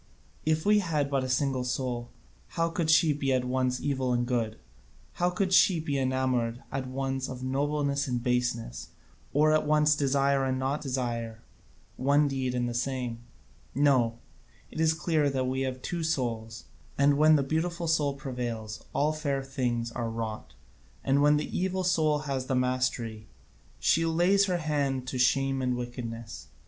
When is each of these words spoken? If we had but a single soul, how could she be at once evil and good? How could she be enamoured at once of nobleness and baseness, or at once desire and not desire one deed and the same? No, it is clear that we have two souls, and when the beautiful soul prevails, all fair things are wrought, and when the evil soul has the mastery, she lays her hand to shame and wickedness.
If 0.47 0.65
we 0.65 0.79
had 0.79 1.11
but 1.11 1.23
a 1.23 1.29
single 1.29 1.63
soul, 1.63 2.09
how 2.57 2.69
could 2.69 2.89
she 2.89 3.13
be 3.13 3.31
at 3.31 3.45
once 3.45 3.79
evil 3.79 4.13
and 4.13 4.25
good? 4.25 4.57
How 5.21 5.29
could 5.29 5.53
she 5.53 5.79
be 5.79 5.99
enamoured 5.99 6.63
at 6.71 6.87
once 6.87 7.29
of 7.29 7.43
nobleness 7.43 8.07
and 8.07 8.23
baseness, 8.23 8.87
or 9.31 9.51
at 9.53 9.67
once 9.67 9.95
desire 9.95 10.43
and 10.43 10.57
not 10.57 10.81
desire 10.81 11.43
one 11.97 12.27
deed 12.27 12.55
and 12.55 12.67
the 12.67 12.73
same? 12.73 13.19
No, 13.75 14.17
it 14.71 14.79
is 14.81 14.95
clear 14.95 15.29
that 15.29 15.45
we 15.45 15.61
have 15.61 15.83
two 15.83 16.01
souls, 16.03 16.65
and 16.97 17.15
when 17.15 17.35
the 17.35 17.43
beautiful 17.43 17.87
soul 17.87 18.15
prevails, 18.15 18.83
all 18.93 19.13
fair 19.13 19.43
things 19.43 19.91
are 19.91 20.09
wrought, 20.09 20.55
and 21.03 21.21
when 21.21 21.37
the 21.37 21.55
evil 21.55 21.83
soul 21.83 22.21
has 22.21 22.47
the 22.47 22.55
mastery, 22.55 23.27
she 23.77 24.03
lays 24.03 24.45
her 24.47 24.57
hand 24.57 25.07
to 25.09 25.19
shame 25.19 25.61
and 25.61 25.75
wickedness. 25.77 26.47